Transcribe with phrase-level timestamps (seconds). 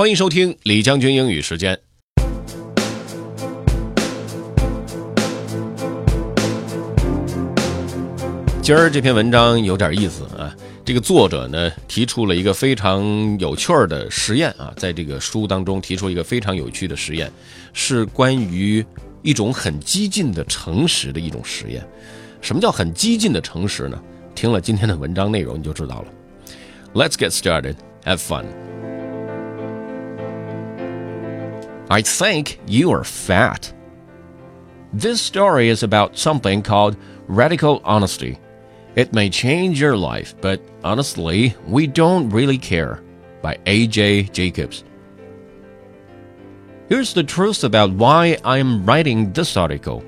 [0.00, 1.78] 欢迎收听李将军英语时间。
[8.62, 17.30] 今儿这篇文章有点意思啊，这个作者呢提出了一个非常有趣儿的实验啊，在这个书当中提出一个非常有趣的实验，
[17.74, 18.82] 是关于
[19.20, 21.86] 一种很激进的诚实的一种实验。
[22.40, 24.02] 什么叫很激进的诚实呢？
[24.34, 26.06] 听了今天的文章内容你就知道了。
[26.94, 27.74] Let's get started.
[28.06, 28.46] Have fun.
[31.90, 33.72] I think you are fat.
[34.92, 38.38] This story is about something called radical honesty.
[38.94, 43.02] It may change your life, but honestly, we don't really care.
[43.42, 44.24] By A.J.
[44.24, 44.84] Jacobs.
[46.88, 50.04] Here's the truth about why I'm writing this article.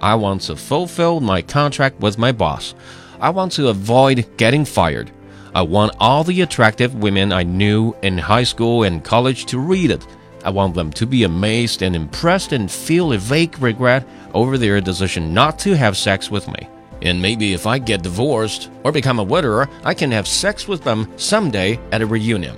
[0.00, 2.74] I want to fulfill my contract with my boss.
[3.20, 5.12] I want to avoid getting fired.
[5.54, 9.92] I want all the attractive women I knew in high school and college to read
[9.92, 10.04] it.
[10.44, 14.80] I want them to be amazed and impressed and feel a vague regret over their
[14.80, 16.68] decision not to have sex with me.
[17.00, 20.84] And maybe if I get divorced or become a widower, I can have sex with
[20.84, 22.56] them someday at a reunion.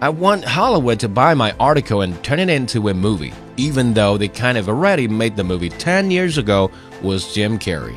[0.00, 4.16] I want Hollywood to buy my article and turn it into a movie, even though
[4.16, 6.70] they kind of already made the movie 10 years ago
[7.02, 7.96] with Jim Carrey.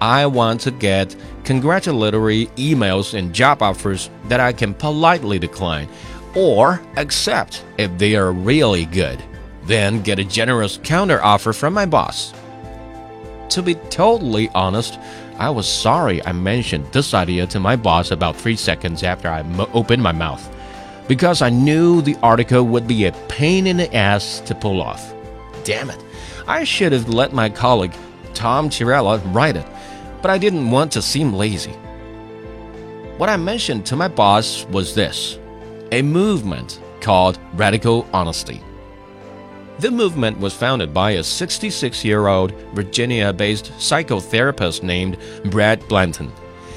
[0.00, 5.88] I want to get congratulatory emails and job offers that I can politely decline
[6.36, 9.20] or accept if they are really good,
[9.64, 12.32] then get a generous counteroffer from my boss.
[13.48, 14.98] To be totally honest,
[15.38, 19.44] I was sorry I mentioned this idea to my boss about three seconds after I
[19.72, 20.54] opened my mouth,
[21.08, 25.14] because I knew the article would be a pain in the ass to pull off.
[25.64, 26.02] Damn it,
[26.46, 27.94] I should have let my colleague
[28.34, 29.66] Tom Chiarella write it,
[30.20, 31.72] but I didn't want to seem lazy.
[33.16, 35.38] What I mentioned to my boss was this
[35.92, 38.60] a movement called Radical Honesty.
[39.78, 46.32] The movement was founded by a 66 year old Virginia based psychotherapist named Brad Blanton.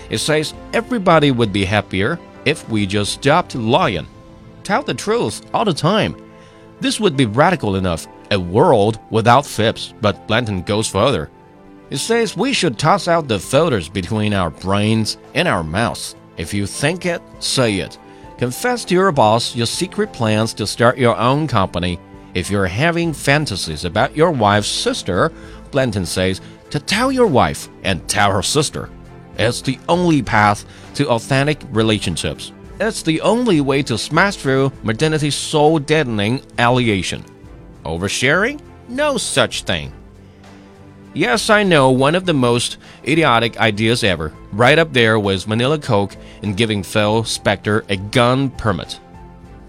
[0.09, 4.07] It says everybody would be happier if we just stopped lying.
[4.63, 6.15] Tell the truth all the time.
[6.79, 11.29] This would be radical enough, a world without fibs, but Blanton goes further.
[11.89, 16.15] It says we should toss out the filters between our brains and our mouths.
[16.37, 17.97] If you think it, say it.
[18.39, 21.99] Confess to your boss your secret plans to start your own company.
[22.33, 25.33] If you're having fantasies about your wife's sister,
[25.71, 26.39] Blanton says
[26.69, 28.89] to tell your wife and tell her sister.
[29.37, 30.63] It's the only path
[30.93, 32.53] to authentic relationships.
[32.79, 37.25] It's the only way to smash through modernity's soul deadening allegation.
[37.83, 38.61] Oversharing?
[38.87, 39.91] No such thing.
[41.15, 44.31] Yes, I know, one of the most idiotic ideas ever.
[44.53, 48.99] Right up there was Vanilla Coke and giving Phil Spector a gun permit.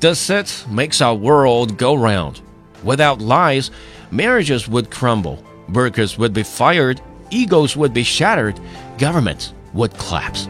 [0.00, 2.42] Dissent makes our world go round.
[2.84, 3.70] Without lies,
[4.10, 5.38] marriages would crumble,
[5.72, 7.00] workers would be fired,
[7.30, 8.60] egos would be shattered,
[8.98, 10.46] governments would collapse.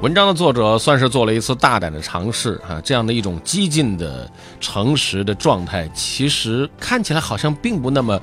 [0.00, 4.30] 文章的作者算是做了一次大胆的尝试啊，这样的一种激进的、
[4.60, 8.20] 诚实的状态，其实看起来好像并不那么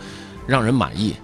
[0.47, 1.15] 让人满意。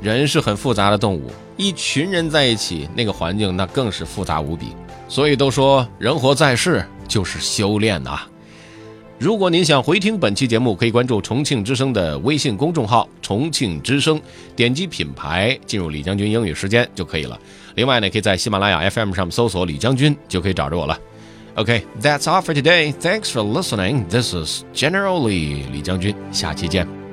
[0.00, 4.68] 人是很复杂的动物，一群人在一起，那个环境那更是复杂无比。
[5.08, 8.20] 所以都说人活在世就是修炼呐、
[9.18, 14.20] 如果您想回听本期节目，可以关注重庆之声的微信公众号“重庆之声”，
[14.56, 17.38] 点击品牌进入李将军英语时间就可以了。
[17.76, 20.98] 另外呢，可以在喜马拉雅 FM 上搜索李将军，就可以找着我了。
[21.54, 22.92] OK，That's all for today.
[22.92, 24.06] Thanks for listening.
[24.08, 27.03] This is General Lee 李将军，下期见。